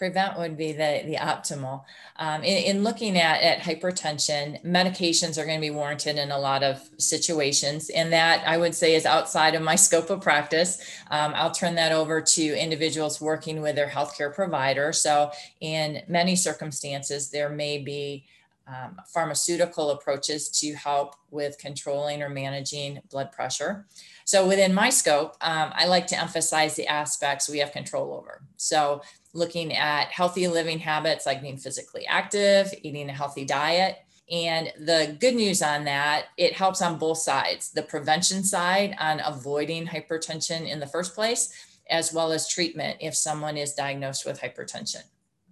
Prevent 0.00 0.38
would 0.38 0.56
be 0.56 0.72
the, 0.72 1.02
the 1.04 1.16
optimal. 1.16 1.84
Um, 2.16 2.42
in, 2.42 2.76
in 2.76 2.84
looking 2.84 3.18
at, 3.18 3.42
at 3.42 3.58
hypertension, 3.60 4.64
medications 4.64 5.36
are 5.36 5.44
going 5.44 5.58
to 5.58 5.60
be 5.60 5.70
warranted 5.70 6.16
in 6.16 6.30
a 6.30 6.38
lot 6.38 6.62
of 6.62 6.80
situations. 6.96 7.90
And 7.90 8.10
that 8.10 8.42
I 8.48 8.56
would 8.56 8.74
say 8.74 8.94
is 8.94 9.04
outside 9.04 9.54
of 9.54 9.60
my 9.60 9.74
scope 9.76 10.08
of 10.08 10.22
practice. 10.22 10.82
Um, 11.10 11.34
I'll 11.36 11.50
turn 11.50 11.74
that 11.74 11.92
over 11.92 12.22
to 12.22 12.42
individuals 12.42 13.20
working 13.20 13.60
with 13.60 13.76
their 13.76 13.90
healthcare 13.90 14.34
provider. 14.34 14.94
So, 14.94 15.32
in 15.60 16.00
many 16.08 16.34
circumstances, 16.34 17.28
there 17.28 17.50
may 17.50 17.76
be 17.76 18.24
um, 18.66 18.96
pharmaceutical 19.06 19.90
approaches 19.90 20.48
to 20.60 20.72
help 20.74 21.16
with 21.30 21.58
controlling 21.58 22.22
or 22.22 22.28
managing 22.28 23.00
blood 23.10 23.32
pressure. 23.32 23.86
So 24.24 24.46
within 24.46 24.72
my 24.72 24.90
scope, 24.90 25.36
um, 25.40 25.72
I 25.74 25.86
like 25.86 26.06
to 26.08 26.18
emphasize 26.18 26.76
the 26.76 26.86
aspects 26.86 27.48
we 27.48 27.58
have 27.58 27.72
control 27.72 28.14
over. 28.14 28.42
So 28.56 29.02
looking 29.32 29.74
at 29.74 30.08
healthy 30.08 30.48
living 30.48 30.78
habits 30.78 31.26
like 31.26 31.42
being 31.42 31.56
physically 31.56 32.06
active, 32.06 32.72
eating 32.82 33.08
a 33.08 33.12
healthy 33.12 33.44
diet. 33.44 33.98
And 34.30 34.72
the 34.78 35.16
good 35.18 35.34
news 35.34 35.60
on 35.60 35.84
that, 35.84 36.26
it 36.36 36.52
helps 36.52 36.82
on 36.82 36.98
both 36.98 37.18
sides 37.18 37.70
the 37.72 37.82
prevention 37.82 38.44
side 38.44 38.96
on 39.00 39.20
avoiding 39.24 39.86
hypertension 39.86 40.68
in 40.68 40.78
the 40.78 40.86
first 40.86 41.14
place, 41.14 41.52
as 41.90 42.12
well 42.12 42.30
as 42.32 42.48
treatment 42.48 42.98
if 43.00 43.16
someone 43.16 43.56
is 43.56 43.74
diagnosed 43.74 44.24
with 44.24 44.40
hypertension 44.40 45.02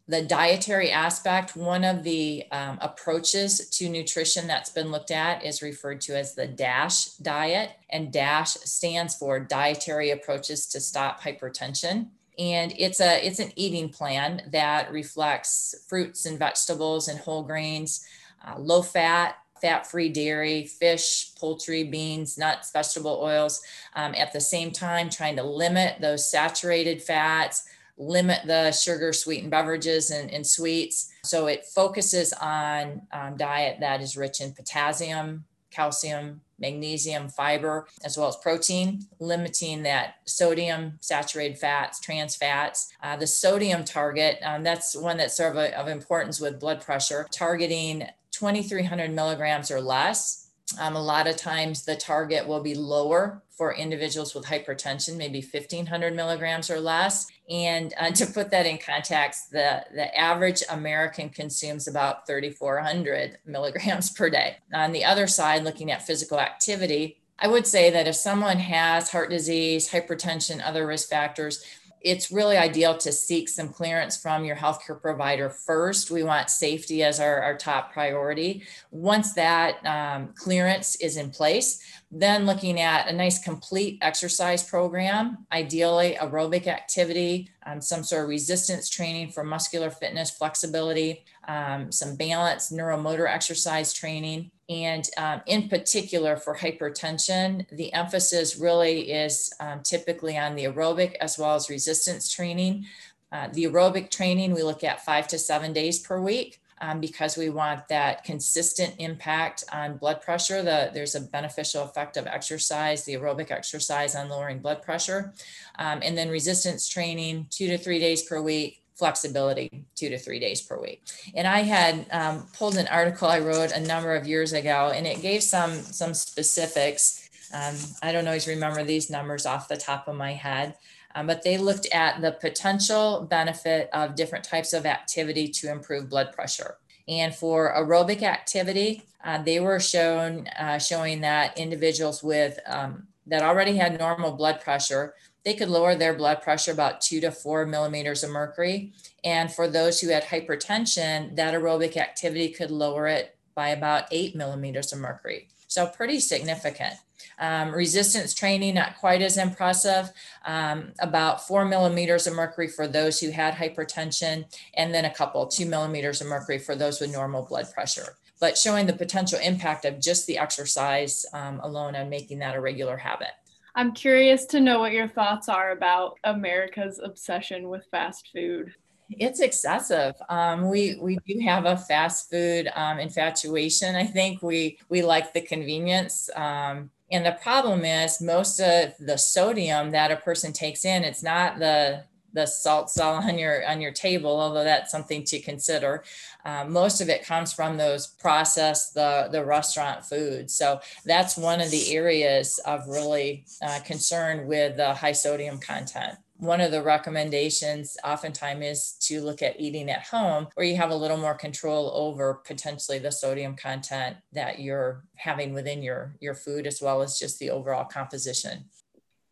the 0.09 0.23
dietary 0.23 0.91
aspect, 0.91 1.55
one 1.55 1.85
of 1.85 2.03
the 2.03 2.45
um, 2.51 2.79
approaches 2.81 3.69
to 3.69 3.91
nutrition 3.91 4.47
that's 4.47 4.71
been 4.71 4.91
looked 4.91 5.11
at 5.11 5.45
is 5.45 5.61
referred 5.61 6.01
to 6.01 6.19
as 6.19 6.35
the 6.35 6.47
DASH 6.47 7.11
diet. 7.17 7.73
And 7.91 8.11
DASH 8.11 8.55
stands 8.65 9.15
for 9.15 9.39
Dietary 9.39 10.11
Approaches 10.11 10.67
to 10.69 10.81
Stop 10.81 11.21
Hypertension. 11.21 12.09
And 12.39 12.73
it's 12.79 13.01
a 13.01 13.27
it's 13.27 13.41
an 13.41 13.53
eating 13.57 13.89
plan 13.89 14.43
that 14.53 14.93
reflects 14.93 15.75
fruits 15.89 16.25
and 16.25 16.39
vegetables 16.39 17.09
and 17.09 17.19
whole 17.19 17.43
grains, 17.43 18.07
uh, 18.47 18.59
low 18.59 18.83
fat, 18.83 19.37
fat-free 19.61 20.11
dairy, 20.11 20.67
fish, 20.67 21.35
poultry, 21.35 21.85
beans, 21.85 22.39
nuts, 22.39 22.71
vegetable 22.71 23.19
oils. 23.21 23.61
Um, 23.97 24.15
at 24.15 24.33
the 24.33 24.41
same 24.41 24.71
time, 24.71 25.11
trying 25.11 25.37
to 25.37 25.43
limit 25.43 26.01
those 26.01 26.31
saturated 26.31 27.03
fats, 27.03 27.69
limit 27.97 28.41
the 28.47 28.71
sugar 28.71 29.13
sweetened 29.13 29.51
beverages 29.51 30.11
and, 30.11 30.31
and 30.31 30.47
sweets. 30.47 31.11
So 31.25 31.49
it 31.49 31.67
focuses 31.67 32.33
on 32.35 33.03
um, 33.13 33.37
diet 33.37 33.79
that 33.81 34.01
is 34.01 34.17
rich 34.17 34.41
in 34.41 34.53
potassium, 34.53 35.45
calcium, 35.71 36.41
magnesium, 36.59 37.29
fiber, 37.29 37.87
as 38.05 38.17
well 38.17 38.29
as 38.29 38.37
protein, 38.37 39.07
limiting 39.21 39.83
that 39.85 40.17
sodium, 40.25 40.99
saturated 41.01 41.59
fats, 41.59 42.01
trans 42.01 42.37
fats. 42.37 42.93
Uh, 43.03 43.17
the 43.17 43.27
sodium 43.27 43.85
target, 43.85 44.39
um, 44.43 44.63
that's 44.63 44.97
one 44.97 45.17
that's 45.17 45.37
sort 45.37 45.53
of, 45.53 45.57
a, 45.57 45.79
of 45.79 45.89
importance 45.89 46.41
with 46.41 46.61
blood 46.61 46.81
pressure, 46.81 47.27
targeting 47.31 48.07
2300 48.33 49.11
milligrams 49.11 49.71
or 49.71 49.81
less 49.81 50.48
Um, 50.79 50.97
a 50.97 51.03
lot 51.03 51.27
of 51.27 51.37
times 51.37 51.85
the 51.85 51.97
target 51.97 52.47
will 52.47 52.61
be 52.61 52.75
lower 52.75 53.43
for 53.51 53.75
individuals 53.75 54.35
with 54.35 54.45
hypertension, 54.45 55.17
maybe 55.17 55.41
1500 55.41 56.15
milligrams 56.15 56.71
or 56.71 56.79
less. 56.79 57.27
And 57.49 57.95
uh, 57.99 58.11
to 58.13 58.27
put 58.27 58.51
that 58.51 58.67
in 58.67 58.79
context, 58.79 59.51
the, 59.51 59.85
the 59.95 60.17
average 60.17 60.63
American 60.71 61.31
consumes 61.31 61.89
about 61.89 62.27
3,400 62.27 63.39
milligrams 63.47 64.11
per 64.11 64.29
day. 64.31 64.59
On 64.75 64.93
the 64.93 65.05
other 65.05 65.27
side, 65.27 65.65
looking 65.65 65.91
at 65.91 66.07
physical 66.07 66.39
activity, 66.39 67.21
I 67.39 67.49
would 67.49 67.67
say 67.67 67.91
that 67.91 68.09
if 68.09 68.17
someone 68.17 68.59
has 68.59 69.11
heart 69.11 69.31
disease, 69.31 69.89
hypertension, 69.89 70.61
other 70.65 70.87
risk 70.87 71.09
factors, 71.09 71.65
it's 72.01 72.31
really 72.31 72.57
ideal 72.57 72.97
to 72.99 73.13
seek 73.13 73.49
some 73.49 73.69
clearance 73.69 74.17
from 74.17 74.45
your 74.45 74.57
healthcare 74.57 75.01
provider 75.01 75.51
first. 75.51 76.11
We 76.11 76.23
want 76.23 76.51
safety 76.51 77.03
as 77.03 77.21
our, 77.21 77.43
our 77.43 77.57
top 77.57 77.93
priority. 77.93 78.63
Once 78.91 79.35
that 79.35 79.85
um, 79.85 80.33
clearance 80.35 80.97
is 80.97 81.17
in 81.17 81.31
place, 81.31 81.83
then 82.11 82.47
looking 82.47 82.81
at 82.81 83.09
a 83.09 83.13
nice 83.13 83.43
complete 83.43 83.99
exercise 84.01 84.63
program, 84.63 85.47
ideally 85.53 86.17
aerobic 86.21 86.67
activity, 86.67 87.51
um, 87.67 87.81
some 87.81 88.03
sort 88.03 88.23
of 88.23 88.29
resistance 88.29 88.89
training 88.89 89.31
for 89.31 89.45
muscular 89.45 89.91
fitness, 89.91 90.31
flexibility, 90.31 91.25
um, 91.49 91.91
some 91.91 92.15
balance, 92.15 92.71
neuromotor 92.71 93.29
exercise 93.29 93.93
training. 93.93 94.51
And 94.69 95.09
um, 95.17 95.41
in 95.47 95.69
particular 95.69 96.37
for 96.37 96.55
hypertension, 96.55 97.67
the 97.71 97.93
emphasis 97.95 98.59
really 98.59 99.11
is 99.11 99.51
um, 99.59 99.81
typically 99.83 100.37
on 100.37 100.55
the 100.55 100.65
aerobic 100.65 101.15
as 101.23 101.39
well 101.39 101.55
as 101.55 101.71
resistance 101.71 102.31
training. 102.31 102.85
Uh, 103.33 103.49
the 103.53 103.65
aerobic 103.65 104.11
training, 104.11 104.53
we 104.53 104.63
look 104.63 104.85
at 104.85 105.05
five 105.05 105.27
to 105.29 105.39
seven 105.39 105.73
days 105.73 105.99
per 105.99 106.21
week. 106.21 106.61
Um, 106.81 107.01
because 107.01 107.37
we 107.37 107.51
want 107.51 107.89
that 107.89 108.23
consistent 108.23 108.95
impact 109.01 109.65
on 109.73 109.97
blood 109.97 110.23
pressure. 110.23 110.63
The, 110.63 110.93
there's 110.95 111.17
a 111.17 111.21
beneficial 111.23 111.83
effect 111.83 112.17
of 112.17 112.29
exercise, 112.29 113.05
the 113.05 113.15
aerobic 113.15 113.51
exercise 113.51 114.15
on 114.15 114.29
lowering 114.29 114.61
blood 114.61 114.83
pressure. 114.83 115.35
Um, 115.81 115.99
and 116.05 116.17
then 116.17 116.29
resistance 116.29 116.87
training, 116.89 117.49
two 117.51 117.67
to 117.67 117.79
three 117.79 117.99
days 117.99 118.23
per 118.23 118.41
week, 118.41 118.85
flexibility 118.99 119.85
two 119.95 120.09
to 120.09 120.19
three 120.19 120.41
days 120.41 120.61
per 120.61 120.79
week. 120.81 121.03
And 121.35 121.47
I 121.47 121.61
had 121.61 122.07
um, 122.11 122.47
pulled 122.59 122.77
an 122.77 122.89
article 122.89 123.29
I 123.29 123.39
wrote 123.39 123.73
a 123.73 123.81
number 123.81 124.15
of 124.15 124.27
years 124.27 124.53
ago, 124.53 124.93
and 124.95 125.07
it 125.07 125.23
gave 125.23 125.43
some 125.43 125.73
some 125.73 126.15
specifics. 126.15 127.29
Um, 127.55 127.77
I 128.03 128.13
don't 128.13 128.27
always 128.27 128.49
remember 128.49 128.85
these 128.85 129.09
numbers 129.09 129.47
off 129.47 129.69
the 129.69 129.77
top 129.77 130.09
of 130.09 130.17
my 130.17 130.33
head, 130.33 130.75
um, 131.15 131.27
but 131.27 131.43
they 131.43 131.57
looked 131.57 131.87
at 131.93 132.21
the 132.21 132.33
potential 132.33 133.27
benefit 133.31 133.89
of 133.93 134.17
different 134.17 134.45
types 134.45 134.73
of 134.73 134.85
activity 134.85 135.49
to 135.49 135.71
improve 135.71 136.11
blood 136.11 136.33
pressure. 136.33 136.77
And 137.07 137.35
for 137.35 137.75
aerobic 137.75 138.23
activity, 138.23 139.05
uh, 139.25 139.43
they 139.43 139.61
were 139.61 139.81
shown 139.81 140.47
uh, 140.59 140.79
showing 140.79 141.23
that 141.23 141.57
individuals 141.57 142.23
with 142.23 142.59
um, 142.67 143.07
that 143.27 143.43
already 143.43 143.77
had 143.77 143.99
normal 143.99 144.33
blood 144.33 144.61
pressure 144.61 145.15
they 145.49 145.55
could 145.55 145.71
lower 145.71 145.95
their 145.95 146.13
blood 146.13 146.43
pressure 146.43 146.73
about 146.73 147.01
two 147.01 147.23
to 147.23 147.31
four 147.31 147.65
millimeters 147.65 148.23
of 148.23 148.29
mercury. 148.29 148.93
And 149.25 149.51
for 149.51 149.67
those 149.67 149.99
who 149.99 150.09
had 150.09 150.25
hypertension, 150.25 151.37
that 151.37 151.55
aerobic 151.55 151.97
activity 151.97 152.51
could 152.51 152.71
lower 152.71 153.07
it 153.07 153.35
by 153.55 153.71
about 153.71 154.09
eight 154.11 154.37
millimeters 154.37 154.93
of 154.93 154.99
mercury. 154.99 155.49
So 155.67 155.87
pretty 155.87 156.21
significant. 156.21 156.97
Um, 157.39 157.75
resistance 157.75 158.35
training, 158.35 158.75
not 158.75 158.99
quite 158.99 159.23
as 159.23 159.39
impressive, 159.39 160.13
um, 160.45 160.93
about 161.01 161.47
four 161.47 161.65
millimeters 161.65 162.27
of 162.27 162.35
mercury 162.35 162.69
for 162.69 162.87
those 162.87 163.19
who 163.19 163.31
had 163.31 163.55
hypertension, 163.55 164.45
and 164.75 164.93
then 164.93 165.07
a 165.07 165.15
couple, 165.15 165.47
two 165.47 165.65
millimeters 165.65 166.21
of 166.21 166.27
mercury 166.27 166.59
for 166.59 166.77
those 166.77 167.01
with 167.01 167.11
normal 167.11 167.41
blood 167.41 167.73
pressure. 167.73 168.17
But 168.39 168.59
showing 168.59 168.85
the 168.85 168.93
potential 168.93 169.39
impact 169.43 169.87
of 169.87 169.99
just 169.99 170.27
the 170.27 170.37
exercise 170.37 171.25
um, 171.33 171.59
alone 171.61 171.97
on 171.97 172.11
making 172.11 172.41
that 172.41 172.55
a 172.55 172.61
regular 172.61 172.99
habit. 172.99 173.31
I'm 173.75 173.93
curious 173.93 174.47
to 174.47 174.61
know 174.61 174.81
what 174.81 174.93
your 174.93 175.09
thoughts 175.09 175.49
are 175.49 175.73
about 175.73 176.19
America's 176.25 177.01
obsession 177.03 177.69
with 177.69 177.87
fast 177.91 178.31
food. 178.35 178.73
It's 179.11 179.41
excessive. 179.41 180.15
Um, 180.29 180.69
we 180.69 180.99
we 181.01 181.19
do 181.27 181.41
have 181.41 181.65
a 181.65 181.77
fast 181.77 182.31
food 182.31 182.69
um, 182.75 182.99
infatuation. 182.99 183.95
I 183.95 184.05
think 184.05 184.43
we 184.43 184.79
we 184.89 185.03
like 185.03 185.33
the 185.33 185.41
convenience. 185.41 186.29
Um, 186.37 186.91
and 187.11 187.25
the 187.25 187.39
problem 187.43 187.85
is 187.85 188.21
most 188.21 188.61
of 188.61 188.93
the 189.01 189.17
sodium 189.17 189.93
that 189.93 190.11
a 190.11 190.17
person 190.17 190.53
takes 190.53 190.85
in, 190.85 191.05
it's 191.05 191.23
not 191.23 191.59
the 191.59 192.05
the 192.33 192.47
salt 192.47 192.91
cell 192.91 193.15
on 193.15 193.39
your 193.39 193.67
on 193.69 193.81
your 193.81 193.93
table, 193.93 194.41
although 194.41 194.65
that's 194.65 194.91
something 194.91 195.25
to 195.25 195.41
consider. 195.41 196.05
Uh, 196.45 196.65
most 196.65 197.01
of 197.01 197.09
it 197.09 197.25
comes 197.25 197.53
from 197.53 197.77
those 197.77 198.07
processed 198.07 198.95
the 198.95 199.29
the 199.33 199.45
restaurant 199.45 200.05
food. 200.05 200.51
So 200.51 200.81
that's 201.05 201.37
one 201.37 201.61
of 201.61 201.71
the 201.71 201.95
areas 201.95 202.59
of 202.65 202.87
really 202.87 203.45
uh, 203.63 203.81
concern 203.85 204.47
with 204.47 204.77
the 204.77 204.95
high 204.95 205.13
sodium 205.13 205.59
content. 205.59 206.19
One 206.39 206.61
of 206.61 206.71
the 206.71 206.83
recommendations 206.83 207.97
oftentimes 208.05 208.65
is 208.65 208.93
to 209.09 209.21
look 209.21 209.43
at 209.43 209.61
eating 209.61 209.91
at 209.91 210.07
home 210.07 210.47
where 210.55 210.65
you 210.65 210.77
have 210.77 210.91
a 210.91 210.97
little 210.97 211.17
more 211.17 211.35
control 211.35 211.91
over 211.93 212.35
potentially 212.35 213.01
the 213.01 213.11
sodium 213.11 213.57
content 213.57 214.19
that 214.33 214.61
you're 214.61 215.05
having 215.17 215.53
within 215.53 215.83
your, 215.83 216.15
your 216.21 216.35
food 216.35 216.69
as 216.69 216.81
well 216.81 217.03
as 217.03 217.19
just 217.19 217.41
the 217.41 217.51
overall 217.51 217.85
composition. 217.85 218.67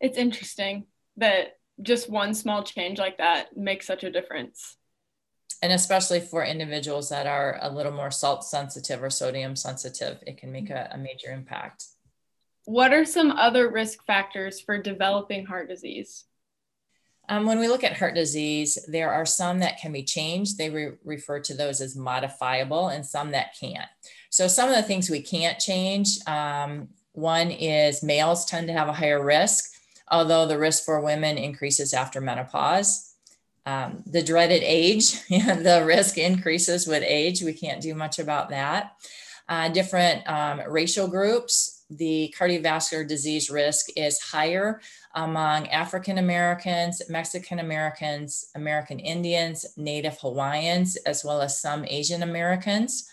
It's 0.01 0.17
interesting 0.17 0.87
that 1.15 1.56
just 1.81 2.09
one 2.09 2.33
small 2.33 2.63
change 2.63 2.99
like 2.99 3.17
that 3.17 3.55
makes 3.55 3.85
such 3.85 4.03
a 4.03 4.11
difference. 4.11 4.77
And 5.61 5.71
especially 5.71 6.19
for 6.19 6.45
individuals 6.45 7.09
that 7.09 7.25
are 7.25 7.57
a 7.61 7.71
little 7.71 7.91
more 7.91 8.11
salt 8.11 8.43
sensitive 8.43 9.01
or 9.01 9.09
sodium 9.09 9.55
sensitive, 9.55 10.23
it 10.27 10.37
can 10.37 10.51
make 10.51 10.69
a, 10.69 10.89
a 10.91 10.97
major 10.97 11.31
impact. 11.31 11.85
What 12.65 12.93
are 12.93 13.05
some 13.05 13.31
other 13.31 13.69
risk 13.69 14.05
factors 14.05 14.59
for 14.59 14.81
developing 14.81 15.45
heart 15.45 15.69
disease? 15.69 16.25
Um, 17.29 17.45
when 17.45 17.59
we 17.59 17.67
look 17.67 17.83
at 17.83 17.97
heart 17.97 18.15
disease, 18.15 18.77
there 18.87 19.11
are 19.11 19.25
some 19.25 19.59
that 19.59 19.79
can 19.79 19.91
be 19.91 20.03
changed. 20.03 20.57
They 20.57 20.69
re- 20.69 20.97
refer 21.03 21.39
to 21.41 21.53
those 21.53 21.81
as 21.81 21.95
modifiable 21.95 22.87
and 22.87 23.05
some 23.05 23.31
that 23.31 23.57
can't. 23.59 23.89
So, 24.29 24.47
some 24.47 24.69
of 24.69 24.75
the 24.75 24.83
things 24.83 25.09
we 25.09 25.21
can't 25.21 25.59
change 25.59 26.19
um, 26.25 26.89
one 27.13 27.51
is 27.51 28.03
males 28.03 28.45
tend 28.45 28.67
to 28.67 28.73
have 28.73 28.87
a 28.87 28.93
higher 28.93 29.21
risk 29.21 29.76
although 30.09 30.45
the 30.45 30.57
risk 30.57 30.83
for 30.83 31.01
women 31.01 31.37
increases 31.37 31.93
after 31.93 32.21
menopause. 32.21 33.13
Um, 33.65 34.03
the 34.05 34.23
dreaded 34.23 34.63
age, 34.63 35.27
the 35.29 35.83
risk 35.85 36.17
increases 36.17 36.87
with 36.87 37.03
age. 37.05 37.41
We 37.41 37.53
can't 37.53 37.81
do 37.81 37.93
much 37.93 38.19
about 38.19 38.49
that. 38.49 38.93
Uh, 39.49 39.69
different 39.69 40.27
um, 40.29 40.61
racial 40.67 41.07
groups, 41.07 41.83
the 41.89 42.33
cardiovascular 42.37 43.07
disease 43.07 43.49
risk 43.49 43.87
is 43.95 44.19
higher 44.19 44.81
among 45.15 45.67
African 45.69 46.17
Americans, 46.17 47.01
Mexican 47.09 47.59
Americans, 47.59 48.49
American 48.55 48.99
Indians, 48.99 49.65
Native 49.77 50.17
Hawaiians, 50.19 50.95
as 50.97 51.23
well 51.23 51.41
as 51.41 51.61
some 51.61 51.85
Asian 51.85 52.23
Americans. 52.23 53.09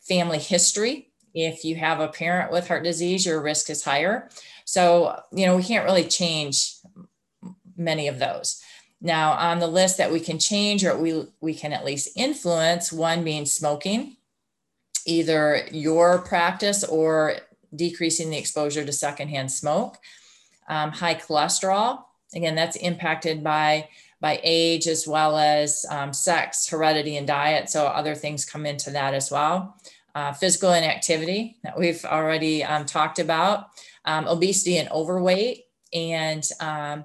Family 0.00 0.38
history, 0.38 1.10
if 1.34 1.64
you 1.64 1.76
have 1.76 2.00
a 2.00 2.08
parent 2.08 2.50
with 2.50 2.66
heart 2.66 2.82
disease, 2.82 3.26
your 3.26 3.42
risk 3.42 3.68
is 3.68 3.84
higher. 3.84 4.30
So, 4.68 5.18
you 5.32 5.46
know, 5.46 5.56
we 5.56 5.62
can't 5.62 5.86
really 5.86 6.04
change 6.04 6.74
many 7.74 8.06
of 8.06 8.18
those. 8.18 8.62
Now, 9.00 9.32
on 9.32 9.60
the 9.60 9.66
list 9.66 9.96
that 9.96 10.12
we 10.12 10.20
can 10.20 10.38
change 10.38 10.84
or 10.84 10.94
we, 10.94 11.24
we 11.40 11.54
can 11.54 11.72
at 11.72 11.86
least 11.86 12.10
influence, 12.16 12.92
one 12.92 13.24
being 13.24 13.46
smoking, 13.46 14.18
either 15.06 15.66
your 15.72 16.18
practice 16.18 16.84
or 16.84 17.36
decreasing 17.74 18.28
the 18.28 18.36
exposure 18.36 18.84
to 18.84 18.92
secondhand 18.92 19.50
smoke. 19.50 19.96
Um, 20.68 20.90
high 20.90 21.14
cholesterol, 21.14 22.04
again, 22.34 22.54
that's 22.54 22.76
impacted 22.76 23.42
by 23.42 23.88
by 24.20 24.38
age 24.42 24.86
as 24.86 25.06
well 25.06 25.38
as 25.38 25.86
um, 25.88 26.12
sex, 26.12 26.68
heredity, 26.68 27.16
and 27.16 27.26
diet. 27.26 27.70
So 27.70 27.86
other 27.86 28.14
things 28.16 28.44
come 28.44 28.66
into 28.66 28.90
that 28.90 29.14
as 29.14 29.30
well. 29.30 29.76
Uh, 30.14 30.32
physical 30.32 30.72
inactivity 30.72 31.56
that 31.62 31.78
we've 31.78 32.04
already 32.04 32.64
um, 32.64 32.84
talked 32.84 33.20
about 33.20 33.68
um, 34.08 34.26
obesity 34.26 34.78
and 34.78 34.90
overweight, 34.90 35.64
and 35.92 36.42
um, 36.60 37.04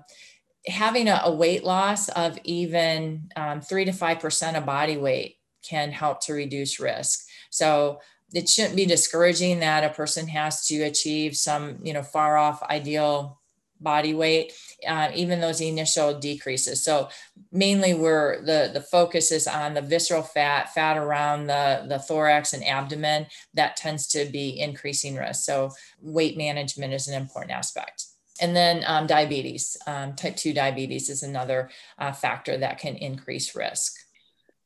having 0.65 1.09
a, 1.09 1.21
a, 1.25 1.35
weight 1.35 1.63
loss 1.63 2.07
of 2.09 2.39
even 2.45 3.29
um, 3.35 3.59
three 3.61 3.85
to 3.85 3.91
five 3.91 4.19
percent 4.19 4.55
of 4.55 4.65
body 4.65 4.97
weight 4.97 5.35
can 5.61 5.91
help 5.91 6.21
to 6.21 6.33
reduce 6.33 6.79
risk. 6.79 7.27
So 7.49 7.99
it 8.33 8.47
shouldn't 8.49 8.77
be 8.77 8.85
discouraging 8.85 9.59
that 9.59 9.83
a 9.83 9.93
person 9.93 10.27
has 10.29 10.65
to 10.67 10.83
achieve 10.83 11.35
some, 11.35 11.77
you 11.83 11.93
know, 11.93 12.01
far 12.01 12.37
off 12.37 12.63
ideal 12.63 13.39
body 13.83 14.13
weight, 14.13 14.53
uh, 14.87 15.11
even 15.13 15.41
those 15.41 15.61
initial 15.61 16.17
decreases. 16.19 16.83
So 16.83 17.09
mainly 17.51 17.93
where 17.93 18.41
the, 18.41 18.71
the 18.73 18.81
focus 18.81 19.31
is 19.31 19.47
on 19.47 19.73
the 19.73 19.81
visceral 19.81 20.23
fat, 20.23 20.73
fat 20.73 20.97
around 20.97 21.47
the, 21.47 21.85
the 21.87 21.99
thorax 21.99 22.53
and 22.53 22.65
abdomen, 22.65 23.27
that 23.53 23.75
tends 23.75 24.07
to 24.07 24.25
be 24.25 24.59
increasing 24.59 25.15
risk. 25.15 25.43
So 25.43 25.71
weight 26.01 26.37
management 26.37 26.93
is 26.93 27.07
an 27.07 27.21
important 27.21 27.51
aspect. 27.51 28.05
And 28.41 28.55
then 28.55 28.83
um, 28.87 29.05
diabetes, 29.05 29.77
um, 29.85 30.15
type 30.15 30.35
2 30.35 30.53
diabetes 30.53 31.09
is 31.09 31.21
another 31.21 31.69
uh, 31.99 32.11
factor 32.11 32.57
that 32.57 32.79
can 32.79 32.95
increase 32.95 33.55
risk. 33.55 33.93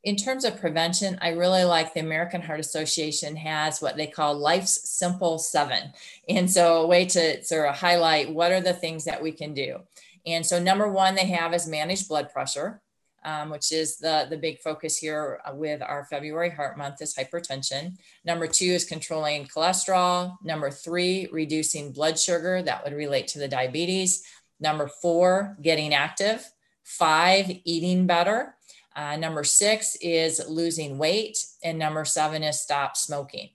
In 0.04 0.16
terms 0.16 0.44
of 0.44 0.60
prevention, 0.60 1.18
I 1.20 1.30
really 1.30 1.64
like 1.64 1.92
the 1.92 2.00
American 2.00 2.40
Heart 2.40 2.60
Association 2.60 3.34
has 3.36 3.82
what 3.82 3.96
they 3.96 4.06
call 4.06 4.38
Life's 4.38 4.88
Simple 4.88 5.38
Seven. 5.38 5.92
And 6.28 6.50
so, 6.50 6.82
a 6.82 6.86
way 6.86 7.04
to 7.06 7.42
sort 7.42 7.68
of 7.68 7.76
highlight 7.76 8.32
what 8.32 8.52
are 8.52 8.60
the 8.60 8.74
things 8.74 9.04
that 9.04 9.22
we 9.22 9.32
can 9.32 9.54
do. 9.54 9.80
And 10.24 10.46
so, 10.46 10.62
number 10.62 10.88
one, 10.88 11.14
they 11.14 11.26
have 11.26 11.52
is 11.52 11.66
manage 11.66 12.06
blood 12.06 12.30
pressure, 12.30 12.80
um, 13.24 13.50
which 13.50 13.72
is 13.72 13.96
the, 13.96 14.26
the 14.30 14.36
big 14.36 14.60
focus 14.60 14.96
here 14.96 15.40
with 15.54 15.82
our 15.82 16.04
February 16.04 16.50
Heart 16.50 16.78
Month 16.78 17.02
is 17.02 17.14
hypertension. 17.14 17.96
Number 18.24 18.46
two 18.46 18.66
is 18.66 18.84
controlling 18.84 19.46
cholesterol. 19.46 20.36
Number 20.44 20.70
three, 20.70 21.28
reducing 21.32 21.92
blood 21.92 22.18
sugar. 22.18 22.62
That 22.62 22.84
would 22.84 22.92
relate 22.92 23.26
to 23.28 23.40
the 23.40 23.48
diabetes. 23.48 24.22
Number 24.60 24.86
four, 24.86 25.56
getting 25.60 25.92
active. 25.92 26.48
Five, 26.84 27.50
eating 27.64 28.06
better. 28.06 28.54
Uh, 28.98 29.14
number 29.16 29.44
six 29.44 29.96
is 30.00 30.42
losing 30.48 30.98
weight. 30.98 31.38
And 31.62 31.78
number 31.78 32.04
seven 32.04 32.42
is 32.42 32.60
stop 32.60 32.96
smoking. 32.96 33.50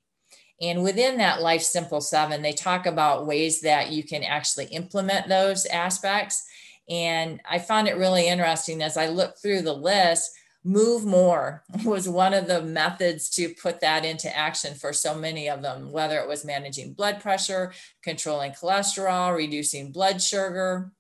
And 0.61 0.83
within 0.83 1.17
that 1.17 1.41
Life 1.41 1.63
Simple 1.63 1.99
Seven, 1.99 2.41
they 2.41 2.53
talk 2.53 2.85
about 2.85 3.27
ways 3.27 3.59
that 3.61 3.91
you 3.91 4.03
can 4.03 4.23
actually 4.23 4.67
implement 4.67 5.27
those 5.27 5.65
aspects. 5.65 6.47
And 6.89 7.41
I 7.49 7.59
found 7.59 7.89
it 7.89 7.97
really 7.97 8.25
interesting 8.25 8.81
as 8.81 8.95
I 8.95 9.09
looked 9.09 9.41
through 9.41 9.63
the 9.63 9.73
list. 9.73 10.31
Move 10.63 11.03
more 11.05 11.65
was 11.83 12.07
one 12.07 12.33
of 12.33 12.47
the 12.47 12.61
methods 12.61 13.29
to 13.31 13.53
put 13.55 13.81
that 13.81 14.05
into 14.05 14.33
action 14.33 14.75
for 14.75 14.93
so 14.93 15.13
many 15.13 15.49
of 15.49 15.61
them, 15.61 15.91
whether 15.91 16.19
it 16.19 16.27
was 16.27 16.45
managing 16.45 16.93
blood 16.93 17.19
pressure, 17.19 17.73
controlling 18.01 18.53
cholesterol, 18.53 19.35
reducing 19.35 19.91
blood 19.91 20.21
sugar, 20.21 20.93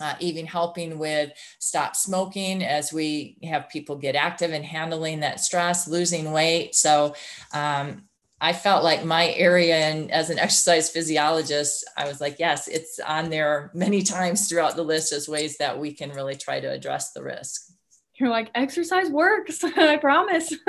uh, 0.00 0.14
even 0.20 0.46
helping 0.46 0.98
with 0.98 1.32
stop 1.58 1.96
smoking 1.96 2.62
as 2.62 2.92
we 2.92 3.36
have 3.44 3.68
people 3.68 3.96
get 3.96 4.14
active 4.14 4.52
and 4.52 4.64
handling 4.64 5.20
that 5.20 5.40
stress, 5.40 5.88
losing 5.88 6.32
weight. 6.32 6.74
So 6.74 7.14
um, 7.52 8.04
I 8.40 8.52
felt 8.52 8.84
like 8.84 9.04
my 9.04 9.30
area 9.30 9.76
and 9.76 10.10
as 10.10 10.30
an 10.30 10.38
exercise 10.38 10.90
physiologist, 10.90 11.88
I 11.96 12.06
was 12.06 12.20
like, 12.20 12.38
yes, 12.38 12.68
it's 12.68 12.98
on 13.00 13.30
there 13.30 13.70
many 13.74 14.02
times 14.02 14.48
throughout 14.48 14.76
the 14.76 14.82
list 14.82 15.12
as 15.12 15.28
ways 15.28 15.56
that 15.58 15.78
we 15.78 15.92
can 15.92 16.10
really 16.10 16.36
try 16.36 16.60
to 16.60 16.70
address 16.70 17.12
the 17.12 17.22
risk. 17.22 17.72
You're 18.18 18.30
like, 18.30 18.50
exercise 18.54 19.10
works, 19.10 19.62
I 19.64 19.96
promise. 19.98 20.50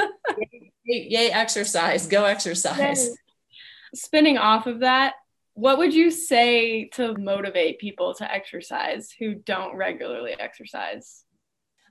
yay, 0.86 1.08
yay, 1.10 1.32
exercise, 1.32 2.08
go 2.08 2.26
exercise. 2.26 3.08
Yay. 3.08 3.16
Spinning 3.96 4.38
off 4.38 4.68
of 4.68 4.82
that, 4.82 5.14
what 5.58 5.80
would 5.80 5.92
you 5.92 6.12
say 6.12 6.86
to 6.90 7.16
motivate 7.18 7.80
people 7.80 8.14
to 8.14 8.32
exercise 8.32 9.10
who 9.18 9.34
don't 9.34 9.76
regularly 9.76 10.36
exercise? 10.38 11.24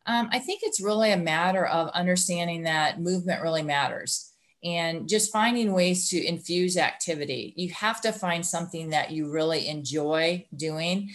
Um, 0.06 0.28
I 0.30 0.38
think 0.38 0.61
it's 0.62 0.80
really 0.80 1.11
a 1.11 1.16
matter 1.16 1.66
of 1.66 1.88
understanding 1.88 2.62
that 2.62 3.00
movement 3.00 3.42
really 3.42 3.64
matters 3.64 4.32
and 4.62 5.08
just 5.08 5.32
finding 5.32 5.73
ways 5.73 6.08
to 6.11 6.25
infuse 6.25 6.76
activity. 6.76 7.54
You 7.56 7.70
have 7.70 8.00
to 8.02 8.12
find 8.12 8.46
something 8.46 8.90
that 8.90 9.11
you 9.11 9.32
really 9.32 9.66
enjoy 9.66 10.46
doing. 10.54 11.11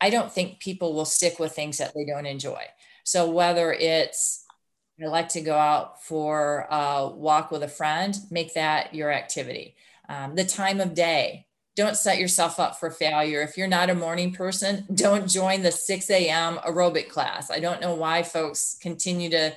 I 0.00 0.10
don't 0.10 0.32
think 0.32 0.58
people 0.58 0.92
will 0.92 1.04
stick 1.04 1.38
with 1.38 1.52
things 1.52 1.78
that 1.78 1.92
they 1.94 2.04
don't 2.04 2.26
enjoy. 2.26 2.64
So, 3.04 3.30
whether 3.30 3.72
it's 3.72 4.44
I 5.00 5.06
like 5.06 5.28
to 5.30 5.40
go 5.40 5.54
out 5.54 6.02
for 6.02 6.66
a 6.68 7.08
walk 7.14 7.52
with 7.52 7.62
a 7.62 7.68
friend, 7.68 8.16
make 8.32 8.54
that 8.54 8.92
your 8.92 9.12
activity. 9.12 9.76
Um, 10.08 10.34
the 10.34 10.44
time 10.44 10.80
of 10.80 10.92
day, 10.92 11.46
don't 11.76 11.96
set 11.96 12.18
yourself 12.18 12.58
up 12.58 12.80
for 12.80 12.90
failure. 12.90 13.42
If 13.42 13.56
you're 13.56 13.68
not 13.68 13.90
a 13.90 13.94
morning 13.94 14.32
person, 14.32 14.86
don't 14.94 15.28
join 15.28 15.62
the 15.62 15.70
6 15.70 16.10
a.m. 16.10 16.56
aerobic 16.66 17.10
class. 17.10 17.50
I 17.50 17.60
don't 17.60 17.82
know 17.82 17.94
why 17.94 18.22
folks 18.22 18.76
continue 18.80 19.28
to, 19.30 19.54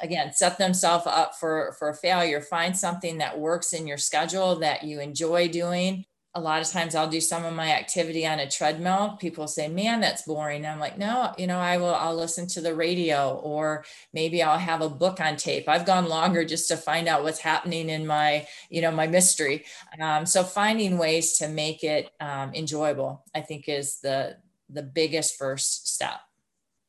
again, 0.00 0.32
set 0.32 0.56
themselves 0.56 1.06
up 1.06 1.34
for, 1.34 1.74
for 1.78 1.92
failure. 1.92 2.40
Find 2.40 2.76
something 2.76 3.18
that 3.18 3.38
works 3.38 3.72
in 3.72 3.88
your 3.88 3.98
schedule 3.98 4.60
that 4.60 4.84
you 4.84 5.00
enjoy 5.00 5.48
doing 5.48 6.04
a 6.38 6.40
lot 6.40 6.62
of 6.62 6.68
times 6.68 6.94
I'll 6.94 7.08
do 7.08 7.20
some 7.20 7.44
of 7.44 7.52
my 7.52 7.72
activity 7.72 8.24
on 8.24 8.38
a 8.38 8.48
treadmill. 8.48 9.16
People 9.20 9.48
say, 9.48 9.66
man, 9.66 10.00
that's 10.00 10.22
boring. 10.22 10.64
I'm 10.64 10.78
like, 10.78 10.96
no, 10.96 11.32
you 11.36 11.48
know, 11.48 11.58
I 11.58 11.78
will, 11.78 11.94
I'll 11.96 12.14
listen 12.14 12.46
to 12.48 12.60
the 12.60 12.76
radio 12.76 13.40
or 13.42 13.84
maybe 14.12 14.40
I'll 14.40 14.56
have 14.56 14.80
a 14.80 14.88
book 14.88 15.20
on 15.20 15.36
tape. 15.36 15.68
I've 15.68 15.84
gone 15.84 16.08
longer 16.08 16.44
just 16.44 16.68
to 16.68 16.76
find 16.76 17.08
out 17.08 17.24
what's 17.24 17.40
happening 17.40 17.88
in 17.88 18.06
my, 18.06 18.46
you 18.70 18.80
know, 18.80 18.92
my 18.92 19.08
mystery. 19.08 19.64
Um, 20.00 20.26
so 20.26 20.44
finding 20.44 20.96
ways 20.96 21.38
to 21.38 21.48
make 21.48 21.82
it 21.82 22.10
um, 22.20 22.54
enjoyable, 22.54 23.24
I 23.34 23.40
think 23.40 23.68
is 23.68 23.98
the, 23.98 24.36
the 24.70 24.84
biggest 24.84 25.36
first 25.36 25.92
step. 25.92 26.20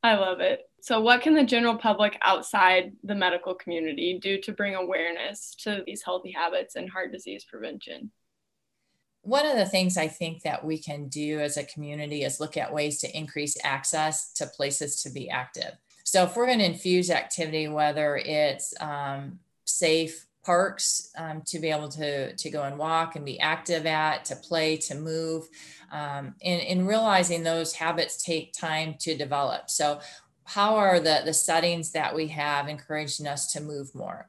I 0.03 0.13
love 0.13 0.41
it. 0.41 0.69
So, 0.81 1.01
what 1.01 1.21
can 1.21 1.33
the 1.33 1.43
general 1.43 1.75
public 1.75 2.17
outside 2.21 2.93
the 3.03 3.15
medical 3.15 3.53
community 3.53 4.17
do 4.21 4.37
to 4.39 4.53
bring 4.53 4.75
awareness 4.75 5.53
to 5.59 5.83
these 5.85 6.01
healthy 6.01 6.31
habits 6.31 6.77
and 6.77 6.89
heart 6.89 7.11
disease 7.11 7.43
prevention? 7.43 8.11
One 9.29 9.45
of 9.45 9.57
the 9.57 9.65
things 9.65 9.95
I 9.95 10.07
think 10.07 10.41
that 10.41 10.65
we 10.65 10.79
can 10.79 11.07
do 11.07 11.39
as 11.39 11.55
a 11.55 11.63
community 11.63 12.23
is 12.23 12.39
look 12.39 12.57
at 12.57 12.73
ways 12.73 12.99
to 13.01 13.17
increase 13.17 13.55
access 13.63 14.33
to 14.33 14.47
places 14.47 15.03
to 15.03 15.11
be 15.11 15.29
active. 15.29 15.77
So, 16.03 16.23
if 16.23 16.35
we're 16.35 16.47
going 16.47 16.57
to 16.57 16.65
infuse 16.65 17.11
activity, 17.11 17.67
whether 17.67 18.17
it's 18.17 18.73
um, 18.81 19.37
safe 19.65 20.25
parks 20.43 21.11
um, 21.15 21.43
to 21.45 21.59
be 21.59 21.69
able 21.69 21.89
to, 21.89 22.35
to 22.35 22.49
go 22.49 22.63
and 22.63 22.79
walk 22.79 23.15
and 23.15 23.23
be 23.23 23.39
active 23.39 23.85
at, 23.85 24.25
to 24.25 24.35
play, 24.35 24.77
to 24.77 24.95
move, 24.95 25.47
um, 25.91 26.33
and, 26.43 26.61
and 26.61 26.87
realizing 26.87 27.43
those 27.43 27.73
habits 27.73 28.23
take 28.23 28.51
time 28.53 28.95
to 29.01 29.15
develop. 29.15 29.69
So, 29.69 29.99
how 30.45 30.75
are 30.77 30.99
the, 30.99 31.21
the 31.23 31.33
settings 31.33 31.91
that 31.91 32.15
we 32.15 32.29
have 32.29 32.67
encouraging 32.67 33.27
us 33.27 33.53
to 33.53 33.61
move 33.61 33.93
more? 33.93 34.27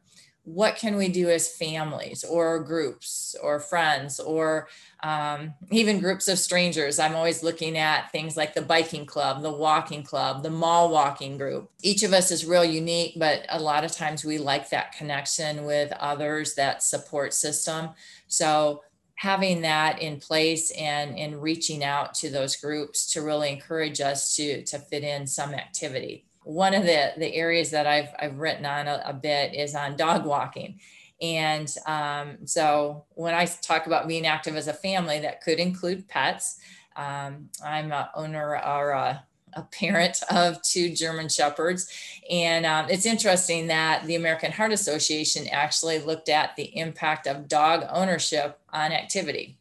What 0.54 0.76
can 0.76 0.96
we 0.96 1.08
do 1.08 1.30
as 1.30 1.48
families 1.48 2.24
or 2.24 2.58
groups 2.64 3.36
or 3.40 3.60
friends 3.60 4.18
or 4.18 4.68
um, 5.02 5.54
even 5.70 6.00
groups 6.00 6.26
of 6.26 6.38
strangers? 6.38 6.98
I'm 6.98 7.14
always 7.14 7.42
looking 7.42 7.78
at 7.78 8.10
things 8.10 8.36
like 8.36 8.54
the 8.54 8.62
biking 8.62 9.06
club 9.06 9.42
the 9.42 9.52
walking 9.52 10.02
club 10.02 10.42
the 10.42 10.50
mall 10.50 10.90
walking 10.90 11.38
group. 11.38 11.70
Each 11.82 12.02
of 12.02 12.12
us 12.12 12.30
is 12.30 12.44
real 12.44 12.64
unique 12.64 13.14
but 13.16 13.46
a 13.48 13.60
lot 13.60 13.84
of 13.84 13.92
times 13.92 14.24
we 14.24 14.38
like 14.38 14.70
that 14.70 14.92
connection 14.92 15.64
with 15.64 15.92
others 15.92 16.54
that 16.54 16.82
support 16.82 17.32
system. 17.32 17.90
So 18.26 18.82
having 19.14 19.60
that 19.60 20.00
in 20.00 20.18
place 20.18 20.72
and 20.72 21.16
and 21.16 21.40
reaching 21.42 21.84
out 21.84 22.14
to 22.14 22.30
those 22.30 22.56
groups 22.56 23.12
to 23.12 23.22
really 23.22 23.52
encourage 23.52 24.00
us 24.00 24.34
to 24.34 24.64
to 24.64 24.78
fit 24.78 25.04
in 25.04 25.26
some 25.26 25.54
activity 25.54 26.24
one 26.44 26.74
of 26.74 26.85
the, 26.85 27.12
the 27.16 27.35
areas 27.35 27.70
that 27.70 27.87
I've, 27.87 28.09
I've 28.18 28.38
written 28.38 28.64
on 28.64 28.88
a, 28.88 29.03
a 29.07 29.12
bit 29.12 29.55
is 29.55 29.74
on 29.74 29.96
dog 29.96 30.24
walking. 30.24 30.81
And 31.20 31.72
um, 31.87 32.46
so 32.46 33.05
when 33.11 33.35
I 33.35 33.44
talk 33.46 33.87
about 33.87 34.09
being 34.09 34.26
active 34.26 34.57
as 34.57 34.68
a 34.68 34.72
family, 34.72 35.20
that 35.20 35.42
could 35.42 35.59
include 35.59 36.09
pets. 36.09 36.59
Um, 36.96 37.50
I'm 37.64 37.92
a 37.92 38.11
owner 38.14 38.57
or 38.57 38.90
a, 38.90 39.24
a, 39.53 39.62
parent 39.62 40.22
of 40.31 40.62
two 40.62 40.94
German 40.94 41.29
Shepherds. 41.29 41.92
And 42.31 42.64
um, 42.64 42.87
it's 42.88 43.07
interesting 43.07 43.66
that 43.66 44.07
the 44.07 44.16
American 44.16 44.50
Heart 44.50 44.72
Association 44.72 45.46
actually 45.48 45.98
looked 45.98 46.29
at 46.29 46.57
the 46.57 46.76
impact 46.76 47.26
of 47.26 47.48
dog 47.48 47.85
ownership 47.90 48.59
on 48.72 48.92
activity. 48.92 49.60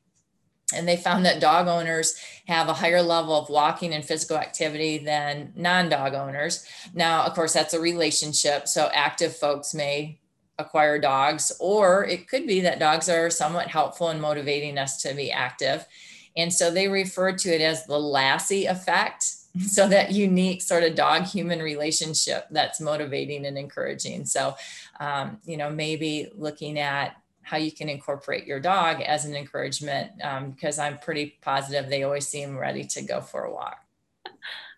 And 0.73 0.87
they 0.87 0.97
found 0.97 1.25
that 1.25 1.39
dog 1.39 1.67
owners 1.67 2.15
have 2.47 2.69
a 2.69 2.73
higher 2.73 3.01
level 3.01 3.35
of 3.35 3.49
walking 3.49 3.93
and 3.93 4.05
physical 4.05 4.37
activity 4.37 4.99
than 4.99 5.51
non 5.55 5.89
dog 5.89 6.13
owners. 6.13 6.65
Now, 6.93 7.23
of 7.23 7.33
course, 7.33 7.53
that's 7.53 7.73
a 7.73 7.79
relationship. 7.79 8.67
So 8.67 8.89
active 8.93 9.35
folks 9.35 9.73
may 9.73 10.19
acquire 10.59 10.99
dogs, 10.99 11.51
or 11.59 12.05
it 12.05 12.27
could 12.27 12.45
be 12.45 12.59
that 12.61 12.79
dogs 12.79 13.09
are 13.09 13.29
somewhat 13.29 13.67
helpful 13.67 14.09
in 14.09 14.19
motivating 14.19 14.77
us 14.77 15.01
to 15.01 15.13
be 15.13 15.31
active. 15.31 15.87
And 16.35 16.53
so 16.53 16.69
they 16.69 16.87
refer 16.87 17.31
to 17.31 17.49
it 17.49 17.61
as 17.61 17.85
the 17.85 17.99
Lassie 17.99 18.65
effect. 18.65 19.25
So 19.65 19.87
that 19.89 20.11
unique 20.11 20.61
sort 20.61 20.83
of 20.83 20.93
dog 20.93 21.23
human 21.23 21.59
relationship 21.59 22.45
that's 22.51 22.79
motivating 22.79 23.47
and 23.47 23.57
encouraging. 23.57 24.25
So, 24.25 24.55
um, 24.99 25.39
you 25.43 25.57
know, 25.57 25.71
maybe 25.71 26.29
looking 26.35 26.77
at 26.77 27.18
how 27.49 27.57
you 27.57 27.71
can 27.71 27.89
incorporate 27.89 28.45
your 28.45 28.59
dog 28.59 29.01
as 29.01 29.25
an 29.25 29.35
encouragement 29.35 30.11
um, 30.23 30.51
because 30.51 30.77
I'm 30.77 30.99
pretty 30.99 31.39
positive 31.41 31.89
they 31.89 32.03
always 32.03 32.27
seem 32.27 32.55
ready 32.55 32.83
to 32.83 33.01
go 33.01 33.21
for 33.21 33.45
a 33.45 33.51
walk. 33.51 33.79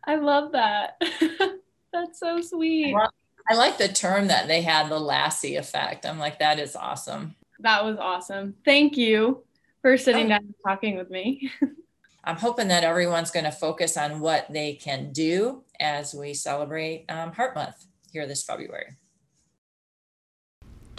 I 0.06 0.16
love 0.16 0.54
that. 0.54 1.02
That's 1.94 2.18
so 2.18 2.40
sweet. 2.40 2.96
I 3.50 3.56
like 3.56 3.78
the 3.78 3.90
term 3.90 4.28
that 4.28 4.48
they 4.48 4.62
had, 4.62 4.88
the 4.88 5.00
Lassie 5.00 5.58
effect. 5.58 6.06
I'm 6.06 6.18
like, 6.18 6.40
that 6.40 6.60
is 6.60 6.78
awesome. 6.78 7.36
That 7.60 7.84
was 7.84 7.98
awesome. 7.98 8.56
Thank 8.64 8.96
you 8.96 9.44
for 9.82 9.98
sitting 9.98 10.28
oh. 10.28 10.30
down 10.30 10.40
and 10.46 10.56
talking 10.66 10.96
with 10.96 11.10
me. 11.10 11.52
I'm 12.24 12.38
hoping 12.38 12.70
that 12.70 12.86
everyone's 12.86 13.32
going 13.32 13.44
to 13.44 13.52
focus 13.52 13.98
on 13.98 14.22
what 14.22 14.46
they 14.50 14.76
can 14.76 15.12
do 15.12 15.64
as 15.78 16.14
we 16.14 16.34
celebrate 16.34 17.04
um, 17.10 17.34
Heart 17.34 17.56
Month 17.56 17.86
here 18.14 18.26
this 18.28 18.44
February. 18.44 18.96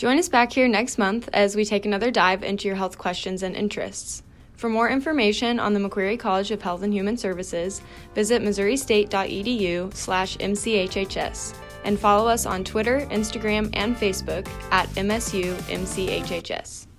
Join 0.03 0.19
us 0.19 0.29
back 0.29 0.53
here 0.53 0.67
next 0.67 0.99
month 0.99 1.29
as 1.33 1.55
we 1.55 1.65
take 1.65 1.87
another 1.87 2.11
dive 2.11 2.43
into 2.43 2.67
your 2.67 2.77
health 2.77 2.99
questions 2.99 3.45
and 3.45 3.55
interests. 3.55 4.25
For 4.57 4.69
more 4.69 4.89
information 4.89 5.61
on 5.61 5.75
the 5.75 5.79
McQueary 5.79 6.19
College 6.19 6.51
of 6.51 6.61
Health 6.61 6.83
and 6.83 6.93
Human 6.93 7.17
Services, 7.17 7.81
visit 8.13 8.43
missouristate.edu 8.43 9.95
slash 9.95 10.37
mchhs. 10.39 11.55
and 11.85 12.01
follow 12.01 12.29
us 12.29 12.47
on 12.47 12.65
Twitter, 12.65 13.07
Instagram, 13.13 13.71
and 13.75 13.95
Facebook 13.95 14.49
at 14.73 14.89
MSU 14.97 15.55
MCHHS. 15.71 16.89